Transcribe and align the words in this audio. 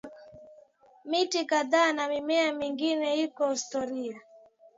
miti 1.05 1.45
kadhaa 1.45 1.93
na 1.93 2.07
mimea 2.07 2.53
mingine 2.53 3.23
iko 3.23 3.49
Historia 3.51 4.21